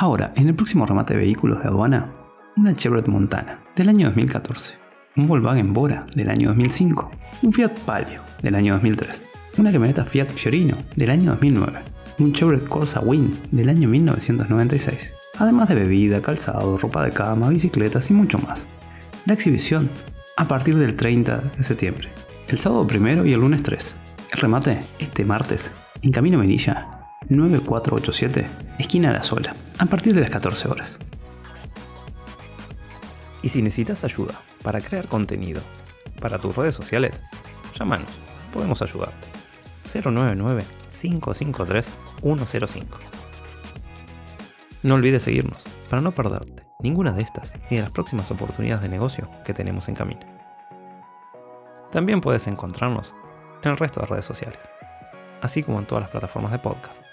[0.00, 2.12] Ahora, en el próximo remate de vehículos de aduana,
[2.56, 4.74] una Chevrolet Montana del año 2014,
[5.16, 7.10] un Volkswagen Bora del año 2005,
[7.42, 9.24] un Fiat Palio del año 2003,
[9.58, 11.80] una camioneta Fiat Fiorino del año 2009,
[12.20, 18.08] un Chevrolet Corsa Wind del año 1996, además de bebida, calzado, ropa de cama, bicicletas
[18.12, 18.68] y mucho más.
[19.26, 19.90] La exhibición
[20.36, 22.08] a partir del 30 de septiembre,
[22.46, 23.94] el sábado primero y el lunes 3.
[24.30, 25.72] El remate este martes
[26.02, 26.97] en Camino Menilla
[27.30, 28.46] 9487,
[28.78, 30.98] esquina La Sola, a partir de las 14 horas.
[33.42, 35.60] Y si necesitas ayuda para crear contenido
[36.22, 37.22] para tus redes sociales,
[37.78, 38.10] llámanos,
[38.50, 39.28] podemos ayudarte.
[39.92, 42.86] 099-553-105.
[44.82, 48.88] No olvides seguirnos para no perderte ninguna de estas ni de las próximas oportunidades de
[48.88, 50.22] negocio que tenemos en camino.
[51.92, 53.14] También puedes encontrarnos
[53.62, 54.60] en el resto de redes sociales,
[55.42, 57.07] así como en todas las plataformas de podcast.